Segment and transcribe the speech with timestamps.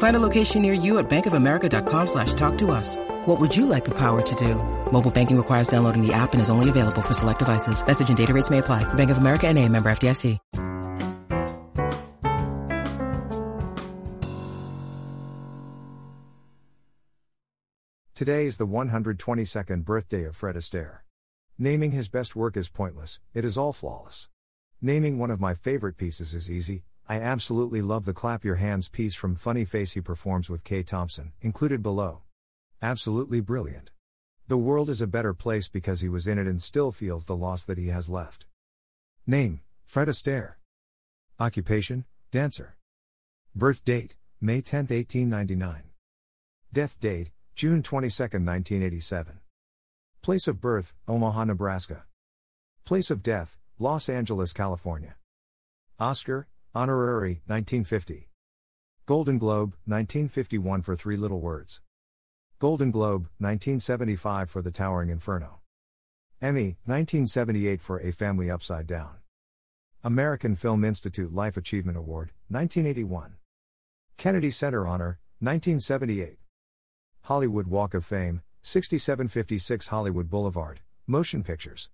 [0.00, 2.96] Find a location near you at bankofamerica.com slash talk to us.
[3.26, 4.54] What would you like the power to do?
[4.90, 7.86] Mobile banking requires downloading the app and is only available for select devices.
[7.86, 8.84] Message and data rates may apply.
[8.94, 10.38] Bank of America and a member FDIC.
[18.14, 20.98] Today is the 122nd birthday of Fred Astaire.
[21.58, 24.28] Naming his best work is pointless, it is all flawless.
[24.82, 26.84] Naming one of my favorite pieces is easy.
[27.10, 30.84] I absolutely love the Clap Your Hands piece from Funny Face he performs with Kay
[30.84, 32.22] Thompson, included below.
[32.80, 33.90] Absolutely brilliant.
[34.46, 37.34] The world is a better place because he was in it and still feels the
[37.34, 38.46] loss that he has left.
[39.26, 40.54] Name Fred Astaire.
[41.40, 42.76] Occupation Dancer.
[43.56, 45.82] Birth date May 10, 1899.
[46.72, 49.40] Death date June 22, 1987.
[50.22, 52.04] Place of birth Omaha, Nebraska.
[52.84, 55.16] Place of death Los Angeles, California.
[55.98, 58.28] Oscar Honorary 1950.
[59.04, 61.80] Golden Globe 1951 for Three Little Words.
[62.60, 65.62] Golden Globe, 1975 for The Towering Inferno.
[66.40, 69.16] Emmy, 1978 for A Family Upside Down.
[70.04, 73.34] American Film Institute Life Achievement Award, 1981.
[74.16, 76.38] Kennedy Center Honor, 1978.
[77.22, 81.90] Hollywood Walk of Fame, 6756 Hollywood Boulevard, Motion Pictures.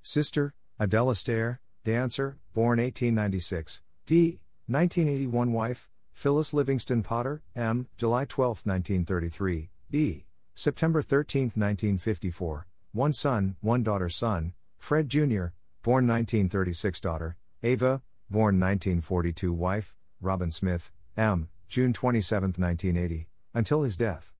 [0.00, 4.38] Sister, Adele Astaire, dancer, born 1896, d.
[4.68, 10.26] 1981 Wife, Phyllis Livingston Potter, M., July 12, 1933, B.
[10.54, 15.46] September 13, 1954, one son, one daughter son, Fred Jr.,
[15.82, 18.00] born 1936 daughter, Ava,
[18.30, 24.32] born 1942 wife, Robin Smith, M., June 27, 1980, until his death.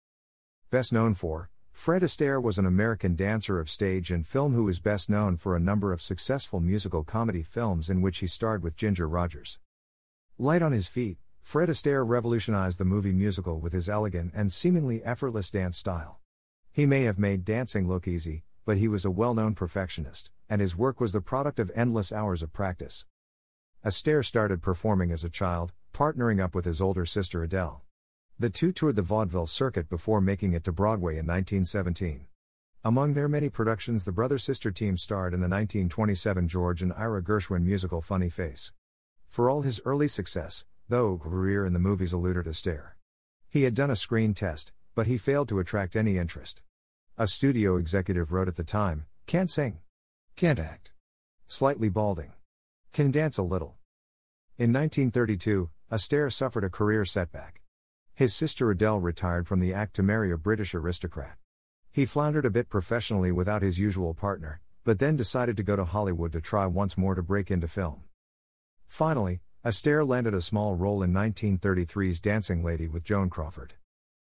[0.71, 4.81] Best known for, Fred Astaire was an American dancer of stage and film who is
[4.81, 8.76] best known for a number of successful musical comedy films in which he starred with
[8.76, 9.60] Ginger Rogers.
[10.38, 15.04] Light on his feet, Fred Astaire revolutionized the movie musical with his elegant and seemingly
[15.04, 16.19] effortless dance style.
[16.72, 20.62] He may have made dancing look easy, but he was a well known perfectionist, and
[20.62, 23.04] his work was the product of endless hours of practice.
[23.84, 27.85] Astaire started performing as a child, partnering up with his older sister Adele.
[28.38, 32.26] The two toured the vaudeville circuit before making it to Broadway in 1917.
[32.84, 37.22] Among their many productions, the brother sister team starred in the 1927 George and Ira
[37.22, 38.72] Gershwin musical Funny Face.
[39.26, 42.92] For all his early success, though career in the movies eluded Astaire.
[43.48, 46.60] He had done a screen test, but he failed to attract any interest.
[47.16, 49.78] A studio executive wrote at the time Can't sing.
[50.36, 50.92] Can't act.
[51.48, 52.32] Slightly balding.
[52.92, 53.76] Can dance a little.
[54.58, 57.62] In 1932, Astaire suffered a career setback.
[58.16, 61.37] His sister Adele retired from the act to marry a British aristocrat.
[61.93, 65.84] He floundered a bit professionally without his usual partner, but then decided to go to
[65.84, 68.05] Hollywood to try once more to break into film.
[68.87, 73.75] Finally, Astaire landed a small role in 1933's Dancing Lady with Joan Crawford.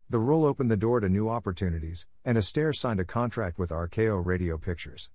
[0.09, 4.25] The role opened the door to new opportunities, and Astaire signed a contract with RKO
[4.25, 5.11] Radio Pictures.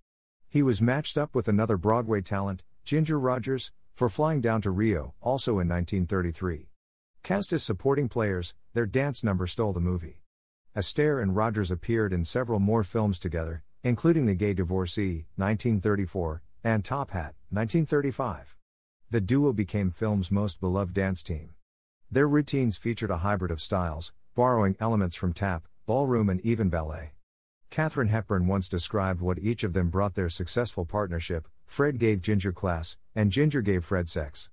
[0.49, 5.15] He was matched up with another Broadway talent, Ginger Rogers, for Flying Down to Rio,
[5.21, 6.69] also in 1933.
[7.23, 10.23] Cast as supporting players, their dance number stole the movie.
[10.77, 16.85] Astaire and Rogers appeared in several more films together, including The Gay Divorcee, 1934, and
[16.85, 18.59] Top Hat, 1935
[19.11, 21.55] the duo became film's most beloved dance team.
[22.11, 27.13] Their routines featured a hybrid of styles, borrowing elements from tap, ballroom, and even ballet.
[27.71, 32.53] Katharine Hepburn once described what each of them brought their successful partnership Fred gave Ginger
[32.53, 34.51] class, and Ginger gave Fred sex.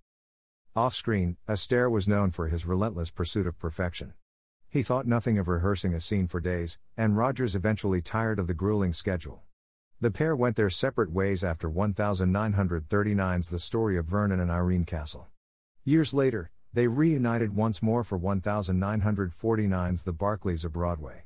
[0.77, 4.13] Off screen, Astaire was known for his relentless pursuit of perfection.
[4.67, 8.53] He thought nothing of rehearsing a scene for days, and Rogers eventually tired of the
[8.53, 9.43] grueling schedule.
[10.01, 15.27] The pair went their separate ways after 1939's The Story of Vernon and Irene Castle.
[15.85, 21.23] Years later, they reunited once more for 1949's The Barkleys of Broadway.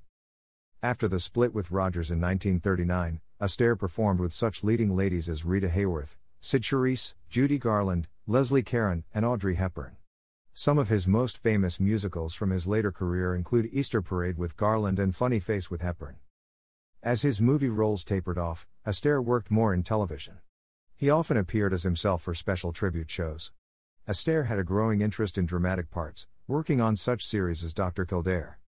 [0.83, 5.69] After the split with Rogers in 1939, Astaire performed with such leading ladies as Rita
[5.69, 9.97] Hayworth, Cyd Charisse, Judy Garland, Leslie Caron, and Audrey Hepburn.
[10.53, 14.99] Some of his most famous musicals from his later career include Easter Parade with Garland
[14.99, 16.17] and Funny Face with Hepburn.
[17.01, 20.41] As his movie roles tapered off, Astaire worked more in television.
[20.95, 23.51] He often appeared as himself for special tribute shows.
[24.07, 28.05] Astaire had a growing interest in dramatic parts, working on such series as Dr.
[28.05, 28.59] Kildare.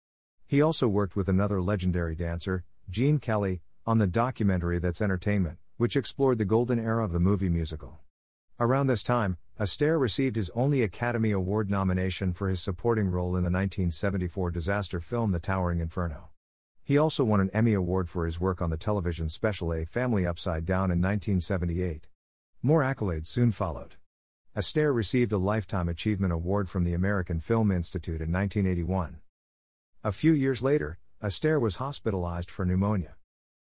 [0.44, 5.94] He also worked with another legendary dancer, Gene Kelly, on the documentary That's Entertainment, which
[5.94, 8.00] explored the golden era of the movie musical.
[8.60, 13.44] Around this time, Astaire received his only Academy Award nomination for his supporting role in
[13.44, 16.30] the 1974 disaster film The Towering Inferno.
[16.82, 20.26] He also won an Emmy Award for his work on the television special A Family
[20.26, 22.08] Upside Down in 1978.
[22.60, 23.94] More accolades soon followed.
[24.56, 29.20] Astaire received a Lifetime Achievement Award from the American Film Institute in 1981.
[30.02, 33.14] A few years later, Astaire was hospitalized for pneumonia.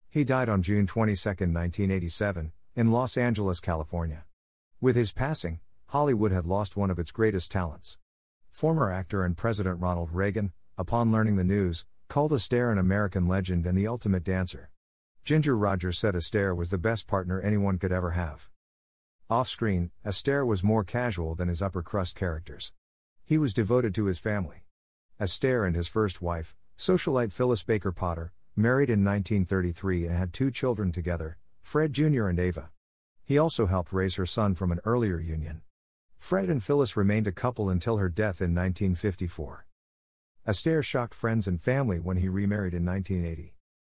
[0.10, 4.26] He died on June 22, 1987, in Los Angeles, California.
[4.80, 5.60] With his passing,
[5.92, 7.98] Hollywood had lost one of its greatest talents.
[8.50, 13.66] Former actor and President Ronald Reagan, upon learning the news, called Astaire an American legend
[13.66, 14.72] and the ultimate dancer.
[15.26, 18.50] Ginger Rogers said Astaire was the best partner anyone could ever have.
[19.30, 22.72] Off screen, Astaire was more casual than his upper crust characters.
[23.26, 24.64] He was devoted to his family.
[25.20, 30.52] Astaire and his first wife, socialite Phyllis Baker Potter, married in 1933 and had two
[30.52, 32.28] children together, Fred Jr.
[32.28, 32.70] and Ava.
[33.26, 35.64] He also helped raise her son from an earlier union.
[36.22, 39.66] Fred and Phyllis remained a couple until her death in 1954.
[40.48, 43.56] Astaire shocked friends and family when he remarried in 1980.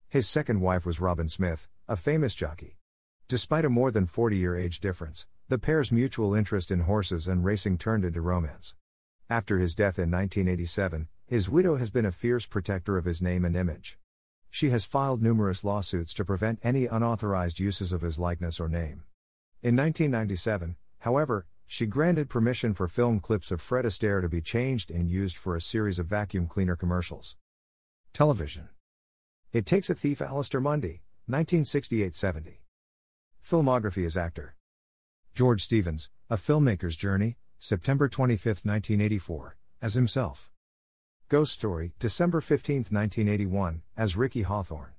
[0.08, 2.78] His second wife was Robin Smith, a famous jockey.
[3.28, 7.44] Despite a more than 40 year age difference, the pair's mutual interest in horses and
[7.44, 8.74] racing turned into romance.
[9.30, 13.44] After his death in 1987, his widow has been a fierce protector of his name
[13.44, 14.00] and image.
[14.50, 19.04] She has filed numerous lawsuits to prevent any unauthorized uses of his likeness or name.
[19.62, 24.92] In 1997, however, she granted permission for film clips of Fred Astaire to be changed
[24.92, 27.36] and used for a series of vacuum cleaner commercials.
[28.14, 28.70] Television.
[29.52, 32.62] It Takes a Thief Alistair Mundy, 1968 70.
[33.44, 34.56] Filmography as actor.
[35.34, 40.52] George Stevens, A Filmmaker's Journey, September 25, 1984, as himself.
[41.28, 44.94] Ghost Story, December 15, 1981, as Ricky Hawthorne.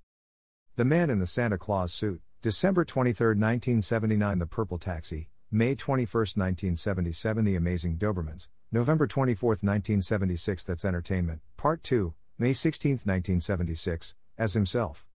[0.74, 6.06] The Man in the Santa Claus Suit, December 23, 1979, The Purple Taxi, May 21,
[6.12, 14.54] 1977 The Amazing Dobermans, November 24, 1976 That's Entertainment, Part 2, May 16, 1976, as
[14.54, 15.06] himself.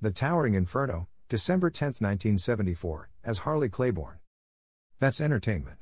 [0.00, 4.20] The Towering Inferno, December 10, 1974, as Harley Claiborne.
[5.00, 5.76] That's Entertainment.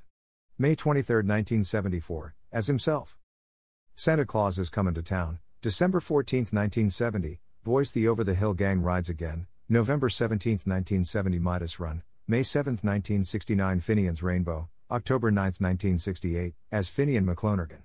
[0.58, 3.18] May 23, 1974, as himself.
[3.94, 8.82] Santa Claus is Coming to Town, December 14, 1970, Voice the Over the Hill Gang
[8.82, 16.54] Rides Again, November 17, 1970 Midas Run, May 7, 1969 Finian's Rainbow, October 9, 1968,
[16.72, 17.82] as Finian McLonergan.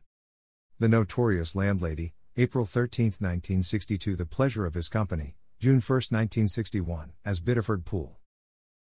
[0.80, 7.40] The Notorious Landlady, April 13, 1962 The Pleasure of His Company, June 1, 1961, as
[7.40, 8.18] Biddeford Pool.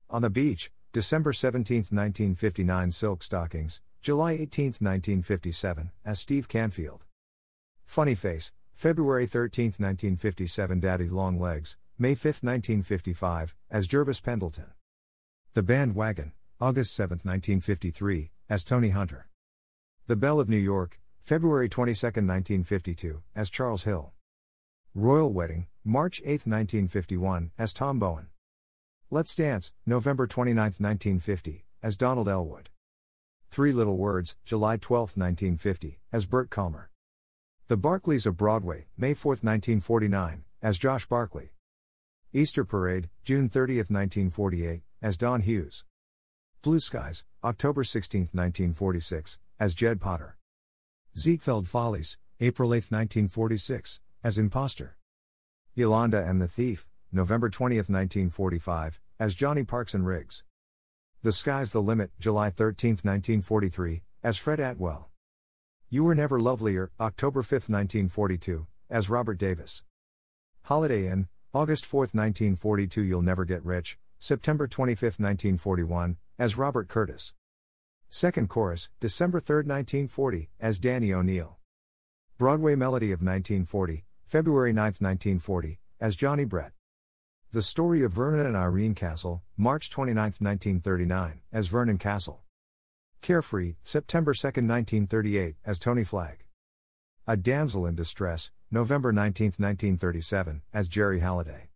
[0.08, 7.04] On the Beach, December 17, 1959 Silk Stockings, July 18, 1957, as Steve Canfield.
[7.84, 14.72] Funny Face, February 13, 1957 Daddy Long Legs, May 5, 1955, as Jervis Pendleton.
[15.54, 16.32] The Bandwagon,
[16.62, 19.28] August 7, 1953, as Tony Hunter.
[20.06, 24.14] The Belle of New York, February 22, 1952, as Charles Hill.
[24.94, 28.28] Royal Wedding, March 8, 1951, as Tom Bowen.
[29.10, 32.70] Let's Dance, November 29, 1950, as Donald Elwood.
[33.50, 36.88] Three Little Words, July 12, 1950, as Bert Kalmar.
[37.68, 41.52] The Barkleys of Broadway, May 4, 1949, as Josh Barkley.
[42.32, 45.84] Easter Parade, June 30, 1948, as Don Hughes.
[46.62, 50.38] Blue Skies, October 16, 1946, as Jed Potter.
[51.18, 54.96] Ziegfeld Follies, April 8, 1946, as Imposter.
[55.74, 60.44] Yolanda and the Thief, November 20, 1945, as Johnny Parkson Riggs.
[61.22, 65.10] The Sky's the Limit, July 13, 1943, as Fred Atwell.
[65.88, 69.82] You Were Never Lovelier, October 5, 1942, as Robert Davis.
[70.62, 77.34] Holiday Inn, August 4, 1942 You'll Never Get Rich, September 25, 1941, as Robert Curtis.
[78.08, 81.58] Second chorus, December 3, 1940, as Danny O'Neill.
[82.38, 86.70] Broadway Melody of 1940, February 9, 1940, as Johnny Brett.
[87.50, 92.44] The Story of Vernon and Irene Castle, March 29, 1939, as Vernon Castle.
[93.22, 96.44] Carefree, September 2, 1938, as Tony Flagg.
[97.26, 101.70] A Damsel in Distress, November 19, 1937, as Jerry Halliday.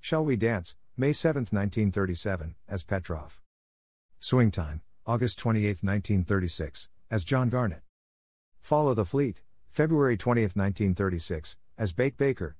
[0.00, 3.42] Shall We Dance, May 7, 1937, as Petrov.
[4.18, 7.82] Swing Time, August 28, 1936, as John Garnett.
[8.62, 12.56] Follow the Fleet, February 20, 1936, as Bake Baker.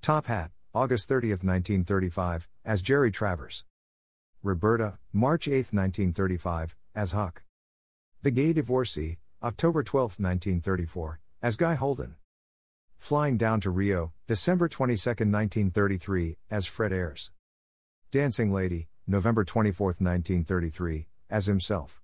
[0.00, 3.64] Top Hat, August 30, 1935, as Jerry Travers.
[4.42, 7.44] Roberta, March 8, 1935, as Huck.
[8.22, 12.16] The Gay Divorcee, October 12, 1934, as Guy Holden.
[12.98, 17.30] Flying Down to Rio, December 22, 1933, as Fred Ayres.
[18.12, 22.01] Dancing Lady, November 24, 1933, as himself.